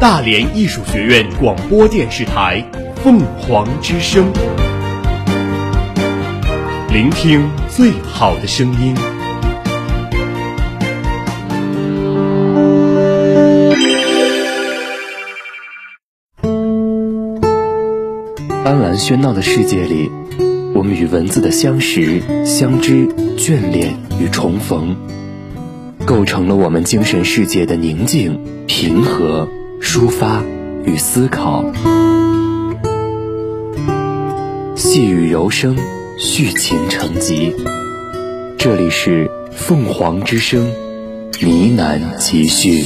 [0.00, 2.64] 大连艺术学院广播电视台
[3.02, 4.32] 凤凰之声，
[6.92, 8.94] 聆听最好的声音。
[18.62, 20.08] 斑斓喧闹的世界里，
[20.76, 24.96] 我们与文字的相识、相知、眷恋与重逢，
[26.06, 29.48] 构成了我们精神世界的宁静、平和、
[29.80, 30.42] 抒发
[30.84, 31.64] 与思考。
[34.74, 35.76] 细雨柔声，
[36.18, 37.54] 续情成集。
[38.56, 40.66] 这里是凤凰之声
[41.40, 42.82] 呢喃集序。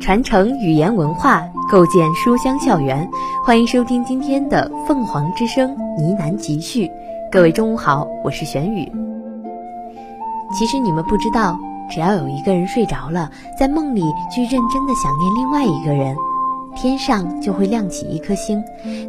[0.00, 3.08] 传承语言文化，构建书香校园。
[3.46, 6.88] 欢迎收听今天的《凤凰之声呢喃集序》。
[7.30, 8.90] 各位中午好，我是玄宇。
[10.52, 11.56] 其实你们不知道，
[11.88, 14.02] 只要有一个人睡着了，在梦里
[14.34, 16.16] 去认真的想念另外一个人，
[16.74, 18.60] 天上就会亮起一颗星。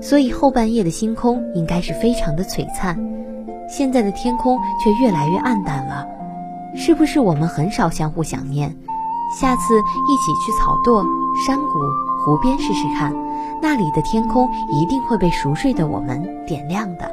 [0.03, 2.95] 所以后半夜的星空应该是非常的璀璨。
[3.67, 6.07] 现在的天空却越来越暗淡了，
[6.75, 8.69] 是不是我们很少相互想念？
[9.41, 11.03] 下次一起去草垛、
[11.43, 11.79] 山谷、
[12.27, 13.15] 湖边试试看，
[13.61, 17.09] 那里的天空一定会被熟睡的我们点亮的。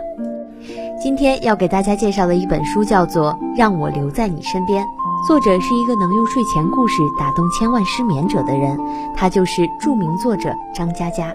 [1.01, 4.85] 今天要给大家介绍的一本书叫做《让我留在你身边》，
[5.29, 8.77] 作者是一个能用睡前故事打动千万失眠者的人，
[9.15, 11.33] 他就是著名作者张嘉佳。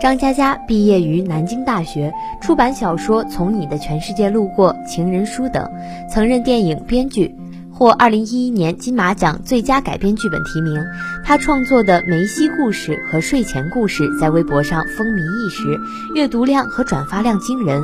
[0.00, 5.68] 张嘉佳毕业于南京大学，出版小说《从你的全世界路过》《情人书》等，
[6.08, 7.34] 曾任电影编剧。
[7.78, 10.82] 获二零一一年金马奖最佳改编剧本提名。
[11.22, 15.78] 他创作的梅西故事和睡前故事在微博上风靡一时，
[16.14, 17.82] 阅读量和转发量惊人。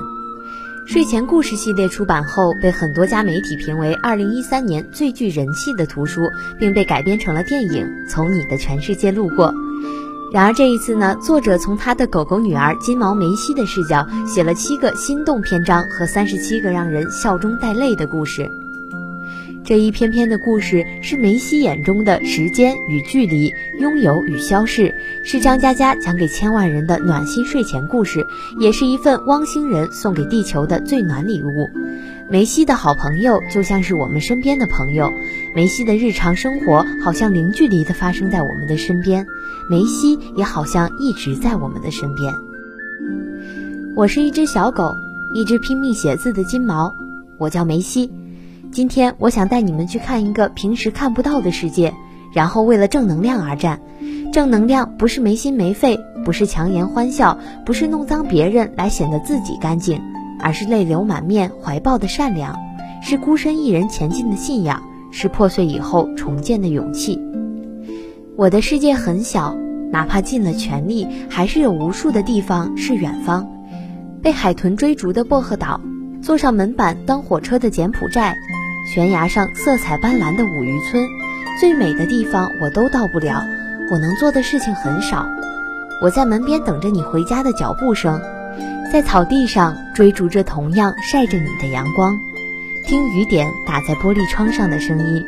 [0.86, 6.22] 睡前故事系列出版后，被很多家媒体评为二零一三年最具人气的图书，
[6.58, 9.52] 并被改编成了电影《从你的全世界路过》。
[10.32, 18.50] 然而这一次呢，作者从他的狗狗女儿金毛梅西的视角，写了七个心动篇章和三十七个让人笑中带泪的故事。
[19.72, 24.94] 这一篇篇的故事是梅西眼中的时间与距离，拥有与消逝，
[25.24, 28.26] 是张嘉佳讲给千万人的暖心睡前故事，
[28.60, 31.70] 也是一份汪星人送给地球的最暖礼物。
[32.28, 35.10] 梅西的好朋友就像是我们身边的朋友，
[35.56, 39.26] 梅西的日常生活好像零距离的发生在我们的身边，
[39.70, 42.34] 梅西也好像一直在我们的身边。
[43.96, 44.94] 我是一只小狗，
[45.32, 46.94] 一只拼命写字的金毛，
[47.38, 48.10] 我叫梅西。
[48.72, 51.92] 今天我想带你们去看一个平时看不到的世界，
[52.32, 53.78] 然后为了正能量而战。
[54.32, 60.00] 正能量不是没心没肺，不是强颜欢笑，不是弄脏别人来显得自己干净，
[60.40, 62.58] 而是泪流满面怀抱的善良，
[63.02, 67.20] 是孤身一人前进的信仰，是破碎以后重建的勇气。
[68.36, 69.54] 我的世界很小，
[69.90, 73.46] 哪怕尽了全力，还是有无数的地方是远方。
[74.22, 75.78] 被海豚追逐的薄荷岛，
[76.22, 78.34] 坐上门板当火车的柬埔寨。
[78.86, 81.08] 悬崖上色彩斑斓的五渔村，
[81.60, 83.42] 最美的地方我都到不了。
[83.90, 85.26] 我能做的事情很少。
[86.00, 88.20] 我在门边等着你回家的脚步声，
[88.92, 92.16] 在草地上追逐着同样晒着你的阳光，
[92.86, 95.24] 听雨点打在玻璃窗上的声音。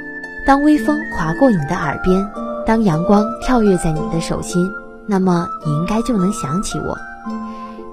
[0.46, 2.26] 当微风划过你的耳边，
[2.66, 4.72] 当阳光跳跃在你的手心，
[5.06, 6.98] 那么你应该就能想起我。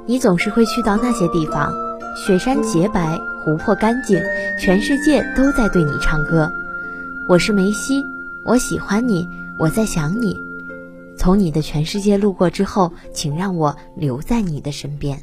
[0.05, 1.71] 你总是会去到那些地方，
[2.15, 3.19] 雪山洁白。
[3.43, 4.21] 湖泊干净，
[4.59, 6.47] 全世界都在对你唱歌。
[7.27, 8.03] 我是梅西，
[8.45, 10.37] 我喜欢你，我在想你。
[11.17, 15.19] 从你的全世界路过之后，请让我留在你的身边。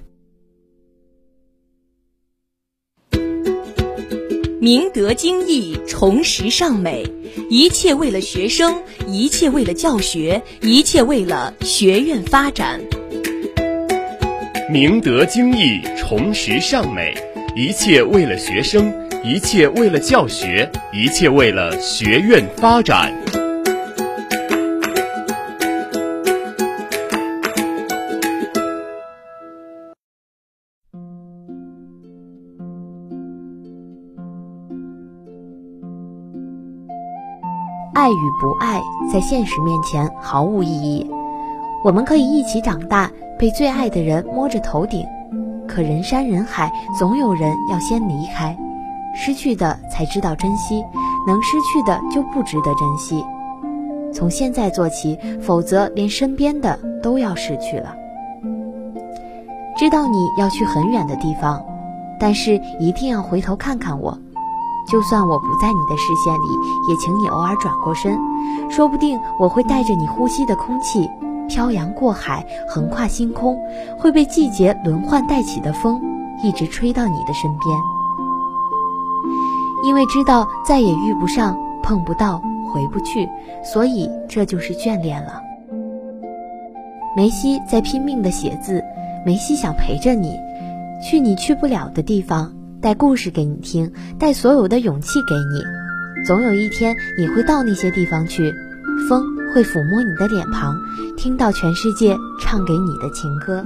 [4.60, 7.08] 明德精义，重拾尚美，
[7.48, 12.80] 一切为了学生，一切为了教学，一切为了学院发展。
[14.68, 17.14] 明德精义，重拾尚美。
[17.60, 18.94] 一切为了学生，
[19.24, 23.12] 一切为了教学，一切为了学院发展。
[37.92, 38.80] 爱与不爱，
[39.12, 41.04] 在现实面前毫无意义。
[41.84, 45.04] 我们可以一起长大，被最爱的人摸着头顶。
[45.78, 48.58] 可人山人海，总有人要先离开，
[49.14, 50.84] 失去的才知道珍惜，
[51.24, 53.24] 能失去的就不值得珍惜。
[54.12, 57.94] 从现在做起，否则连身边的都要失去了。
[59.76, 61.64] 知道你要去很远的地方，
[62.18, 64.18] 但是一定要回头看看我。
[64.90, 68.18] 就算我不在你的视线里，也请你偶尔转过身，
[68.68, 71.08] 说不定我会带着你呼吸的空气，
[71.48, 73.58] 漂洋过海，横跨星空，
[73.98, 76.00] 会被季节轮换带起的风，
[76.44, 77.78] 一直吹到你的身边。
[79.84, 82.42] 因为知道再也遇不上、碰不到、
[82.72, 83.28] 回不去，
[83.64, 85.40] 所以这就是眷恋了。
[87.16, 88.84] 梅西在拼命的写字，
[89.24, 90.36] 梅西想陪着你，
[91.02, 92.52] 去你去不了的地方。
[92.80, 96.24] 带故事给你听，带所有的勇气给你。
[96.24, 98.52] 总有一天你会到那些地方去，
[99.08, 100.78] 风会抚摸你的脸庞，
[101.16, 103.64] 听到全世界唱给你的情歌。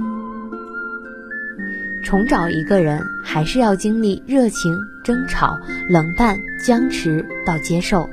[2.03, 5.57] 重找一个人，还是要经历热情、争吵、
[5.89, 8.09] 冷淡、僵持到接受。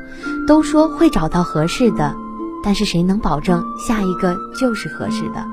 [0.46, 2.14] 都说会找到合适的，
[2.64, 5.44] 但是谁能保证下一个就是合适的？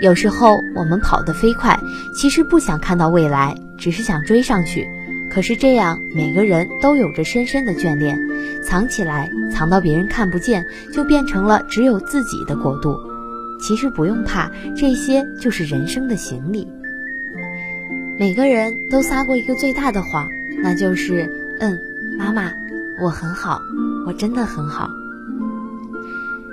[0.00, 1.78] 有时候我们跑得飞快，
[2.14, 3.54] 其实不想看到未来。
[3.78, 4.86] 只是想追上去，
[5.32, 8.20] 可是这样每个人都有着深深的眷恋，
[8.62, 13.00] 藏起来，藏到别人看不见，就变成了只有自己的国度。
[13.58, 16.68] 其实不用怕，这些就是人生的行李。
[18.18, 20.28] 每个人都撒过一个最大的谎，
[20.62, 21.78] 那就是“嗯，
[22.18, 22.52] 妈妈，
[23.02, 23.62] 我很好，
[24.06, 24.90] 我真的很好。”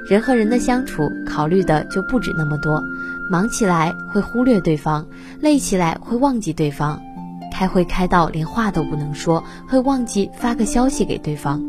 [0.07, 2.81] 人和人的相处，考虑的就不止那么多，
[3.29, 5.05] 忙起来会忽略对方，
[5.41, 7.01] 累起来会忘记对方。
[7.59, 11.61] 开会开到连话都不能说，会忘记发个消息给对方。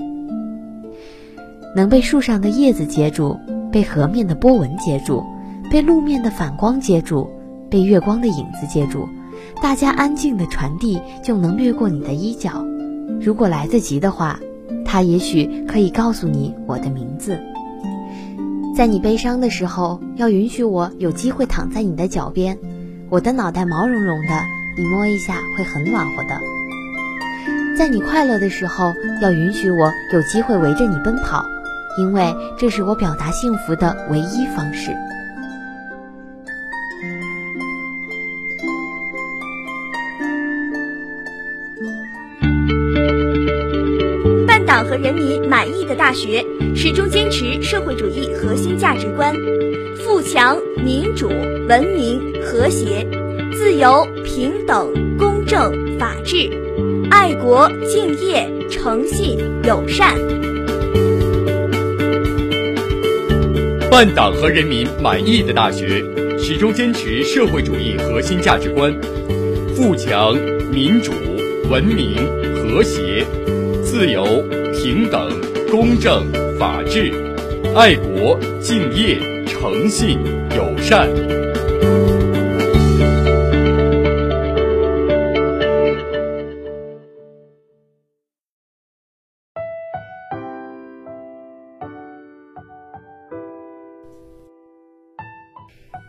[1.74, 3.36] 能被树上的叶子接住，
[3.72, 5.24] 被河面的波纹接住，
[5.68, 7.28] 被路面的反光接住，
[7.68, 9.08] 被月光的影子接住，
[9.60, 12.64] 大家安静的传递，就能掠过你的衣角。
[13.20, 14.38] 如果来得及的话，
[14.84, 17.40] 他也许可以告诉你我的名字。
[18.76, 22.56] 在你悲伤的时候，要允许我有机会躺在你的脚边，
[23.08, 24.59] 我的脑袋毛茸茸的。
[24.76, 26.40] 你摸一下会很暖和的。
[27.76, 31.46] 在你快乐的时候，要允许我有机会围着你奔跑，
[31.98, 34.90] 因为这是我表达幸福的唯一方式。
[44.46, 46.44] 办党和人民满意的大学，
[46.74, 49.34] 始终坚持社会主义核心价值观：
[50.04, 51.28] 富强、民主、
[51.66, 53.06] 文明、和谐。
[53.62, 56.50] 自由、平等、公正、法治，
[57.10, 60.16] 爱国、敬业、诚信、友善。
[63.90, 66.02] 办党和人民满意的大学，
[66.38, 68.98] 始终坚持社会主义核心价值观：
[69.76, 70.34] 富强、
[70.72, 71.12] 民主、
[71.68, 72.16] 文明、
[72.54, 73.26] 和谐；
[73.84, 74.42] 自由、
[74.72, 75.30] 平等、
[75.70, 76.24] 公正、
[76.58, 77.12] 法治，
[77.76, 80.18] 爱国、敬业、诚信、
[80.56, 81.10] 友善。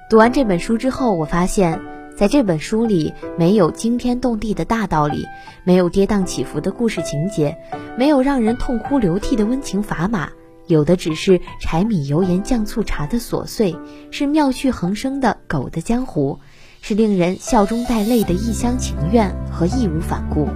[0.09, 1.79] 读完这本书之后，我发现，
[2.17, 5.25] 在这本书里没有惊天动地的大道理，
[5.63, 7.57] 没有跌宕起伏的故事情节，
[7.97, 10.29] 没有让人痛哭流涕的温情砝码，
[10.67, 13.75] 有的只是柴米油盐酱醋茶的琐碎，
[14.11, 16.39] 是妙趣横生的狗的江湖，
[16.81, 20.49] 是令人笑中带泪的一厢情愿和义无反顾。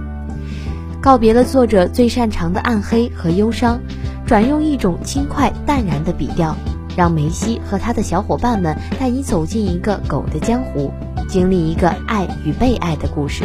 [1.00, 3.80] 告别了作者最擅长的暗黑和忧伤，
[4.26, 6.54] 转用一种轻快淡然的笔调。
[6.96, 10.90] 让梅西和他的小伙伴们带你走进一个狗的江湖，
[11.28, 13.44] 经历一个爱与被爱的故事。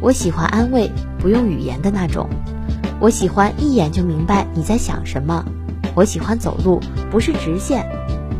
[0.00, 2.28] 我喜欢安慰不用语言的那种，
[3.00, 5.44] 我喜欢一眼就明白你在想什么。
[5.94, 6.78] 我喜欢走路
[7.10, 7.84] 不是直线，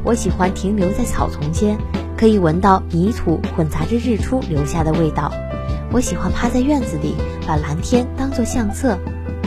[0.04, 1.76] 我喜欢停留在草丛间，
[2.16, 5.32] 可以闻到泥土混杂着日出留下的味道。
[5.90, 7.14] 我喜欢趴在院子里，
[7.46, 8.98] 把蓝天当作相册。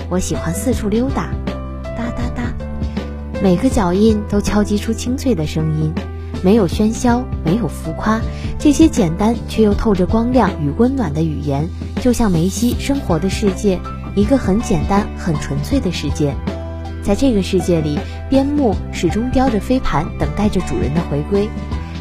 [0.10, 1.30] 我喜欢四处溜达。
[3.44, 5.92] 每个脚印都敲击出清脆的声音，
[6.44, 8.22] 没有喧嚣，没有浮夸，
[8.60, 11.68] 这些简单却又透着光亮与温暖的语言，
[12.02, 13.80] 就像梅西生活的世界，
[14.14, 16.36] 一个很简单、很纯粹的世界。
[17.02, 17.98] 在这个世界里，
[18.30, 21.50] 边牧始终叼着飞盘，等待着主人的回归。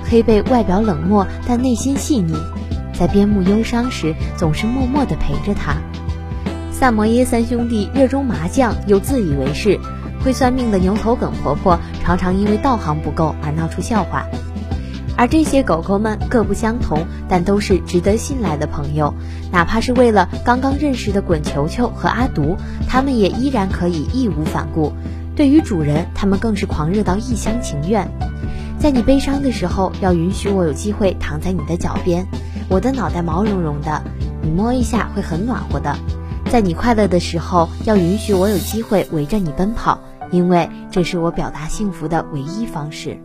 [0.05, 2.35] 黑贝外表冷漠，但内心细腻，
[2.93, 5.77] 在边牧忧伤时，总是默默地陪着他。
[6.71, 9.81] 萨摩耶三兄弟热衷麻将，又自以为是。
[10.23, 14.27] 会算命的牛头梗婆婆常常因为道行不够而闹出笑话，
[15.17, 19.15] 而这些狗狗们各不相同，但都是值得信赖的朋友。
[19.50, 22.57] 哪怕是为了刚刚认识的滚球球和阿独，
[22.89, 24.93] 它们也依然可以义无反顾。
[25.35, 28.09] 对于主人，它们更是狂热到一厢情愿。
[28.79, 32.27] 在你悲伤的时候，要允许我有机会躺在你的脚边。
[32.69, 34.03] 我的脑袋毛茸茸的，
[34.43, 35.97] 你摸一下会很暖和的。
[36.50, 40.00] 在你快乐的时候，要允许我有机会围着你奔跑，
[40.31, 43.19] 因为这是我表达幸福的唯一方式。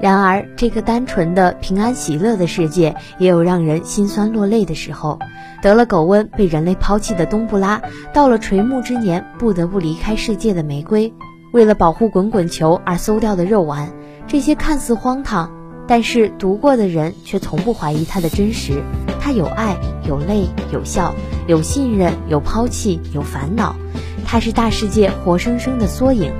[0.00, 5.18] 然而，这个单纯的平安喜乐的世界，也有让人心酸落泪的时候。
[5.62, 7.80] 得了狗瘟被人类抛弃的冬布拉，
[8.12, 11.12] 到了垂暮之年不得不离开世界的玫瑰，
[11.52, 13.92] 为了保护滚滚球而馊掉的肉丸，
[14.26, 15.52] 这些看似荒唐，
[15.86, 18.82] 但是读过的人却从不怀疑它的真实。
[19.20, 21.14] 它有爱，有泪，有笑，
[21.46, 23.76] 有信任，有抛弃，有烦恼。
[24.24, 26.32] 它是大世界活生生的缩影。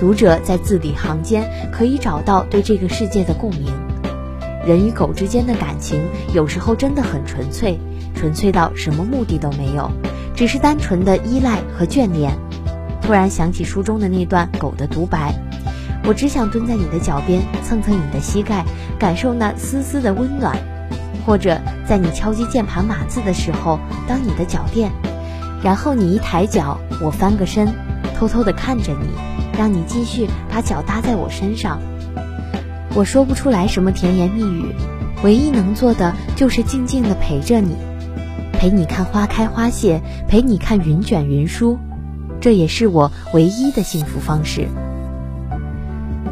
[0.00, 3.66] 读者在字里行间可以找到对这个世界的共鸣。
[4.64, 6.00] 人与狗之间的感情
[6.34, 7.78] 有时候真的很纯粹，
[8.14, 9.90] 纯粹到什么目的都没有，
[10.36, 12.32] 只是单纯的依赖和眷恋。
[13.00, 15.34] 突然想起书中的那段狗的独白
[16.04, 18.64] ：“我只想蹲在你的脚边，蹭蹭你的膝盖，
[18.98, 20.56] 感受那丝丝的温暖。”
[21.24, 24.90] 或者在你敲击键盘码字的时候，当你的脚垫，
[25.62, 27.68] 然后你一抬脚，我翻个身，
[28.16, 29.08] 偷偷地看着你。
[29.58, 31.80] 让你继续把脚搭在我身上，
[32.94, 34.72] 我说不出来什么甜言蜜语，
[35.24, 37.74] 唯一能做的就是静静的陪着你，
[38.52, 41.76] 陪你看花开花谢，陪你看云卷云舒，
[42.40, 44.68] 这也是我唯一的幸福方式。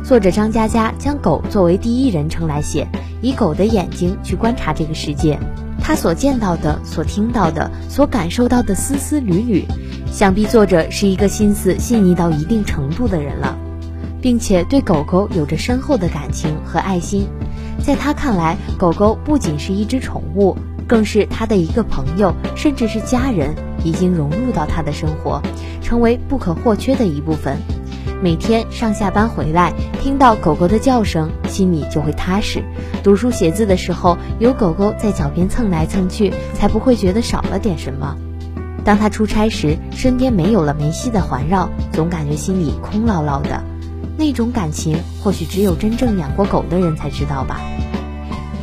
[0.05, 2.87] 作者张嘉佳将狗作为第一人称来写，
[3.23, 5.37] 以狗的眼睛去观察这个世界，
[5.87, 9.65] 他所见到的、所听到的、所感受到的丝丝缕缕。
[10.11, 13.57] 想必作者是一个心思细腻到一定程度的人了，
[14.21, 17.29] 并且对狗狗有着深厚的感情和爱心。
[17.85, 20.57] 在他看来，狗狗不仅是一只宠物，
[20.89, 25.41] 更是他的一个朋友，甚至是家人，已经融入到他的生活，
[25.81, 27.57] 成为不可或缺的一部分。
[28.23, 32.65] 每天上下班回来，听到狗狗的叫声，心里就会踏实。
[33.03, 38.17] 读书写字的时候，有狗狗在脚边蹭来蹭去，才不会觉得少了点什么。
[38.85, 43.63] 当他出差时，身边没有了梅西的环绕，总感觉心里空落落的。
[44.17, 47.61] 那种感情，或许只有真正养过狗的人才知道吧。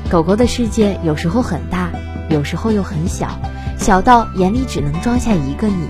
[0.10, 1.92] 狗狗的世界有时候很大，
[2.28, 3.38] 有时候又很小，
[3.78, 5.88] 小到眼里只能装下一个你，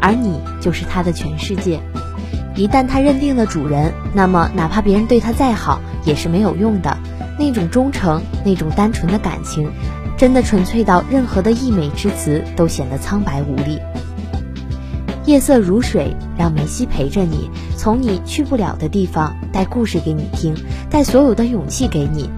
[0.00, 1.78] 而你就是它的全世界。
[2.60, 6.94] 一旦它认定了主人，那么哪怕别人对它再好，也是没有用的。
[7.38, 9.72] 那种忠诚，那种单纯的感情。
[10.18, 13.80] 真的纯粹到任何的溢美之词都显得苍白无力。
[15.24, 17.48] 夜色如水，让梅西陪着你，
[17.78, 20.54] 从你去不了的地方带故事给你听，
[20.90, 22.28] 带所有的勇气给你。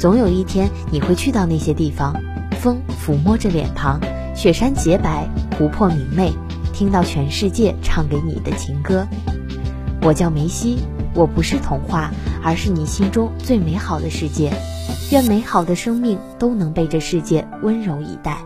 [0.00, 2.16] 总有一天你会去到那些地方，
[2.58, 4.00] 风抚摸着脸庞，
[4.34, 6.32] 雪山洁白，湖泊明媚，
[6.72, 9.06] 听到全世界唱给你的情歌。
[10.04, 10.80] 我叫梅西，
[11.14, 12.10] 我不是童话，
[12.42, 14.52] 而是你心中最美好的世界。
[15.10, 18.36] 愿美好的生命都能被这世界温柔以待。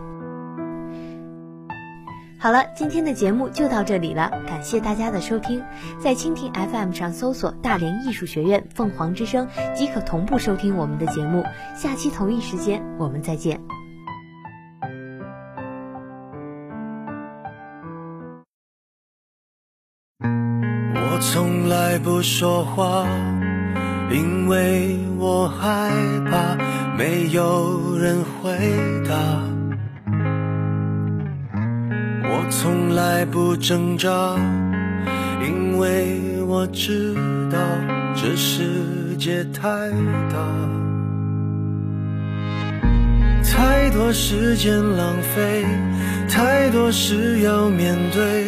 [2.37, 5.61] 好了，今天的节目就到这里了，感谢大家的收听。
[5.99, 11.43] 在蜻蜓 FM 上搜索“大连艺术学院凤凰之声”，即可同步收听我们的节目。
[11.75, 13.59] 下期同一时间，我们再见。
[21.19, 23.05] 从来不说话。
[24.11, 25.91] 因为我害
[26.31, 26.57] 怕
[26.97, 28.49] 没有人回
[29.07, 29.15] 答，
[32.23, 34.09] 我从来不挣扎，
[35.45, 37.13] 因为我知
[37.51, 37.59] 道
[38.15, 39.91] 这世界太
[40.31, 40.39] 大，
[43.43, 45.63] 太多时间浪费，
[46.27, 48.47] 太多事要面对，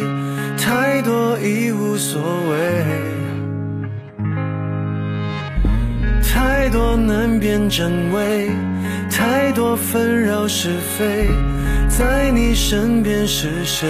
[0.64, 2.56] 太多已无所谓。
[6.22, 8.48] 太多难辨真伪，
[9.10, 11.28] 太多纷扰是非，
[11.88, 13.88] 在你身边是谁？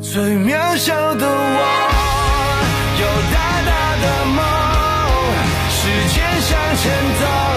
[0.00, 1.60] 最渺小的我，
[3.00, 4.06] 有大大的
[4.36, 4.38] 梦，
[5.68, 5.80] 时
[6.14, 7.47] 间向前走。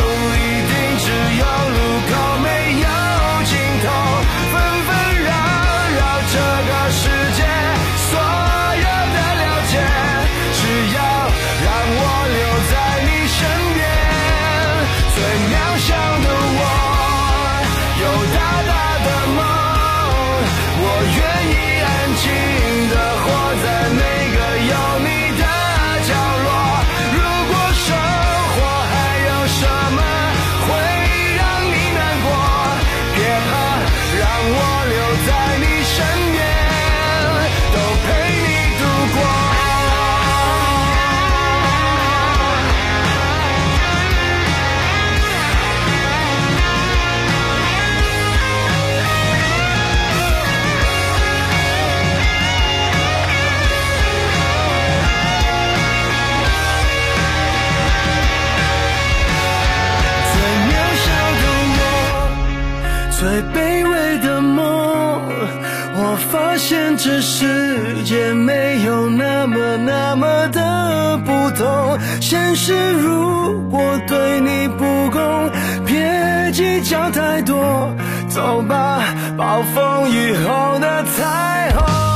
[72.19, 75.49] 现实如果对你不公，
[75.85, 77.93] 别计较太多，
[78.29, 79.03] 走吧，
[79.37, 82.10] 暴风雨后的彩虹。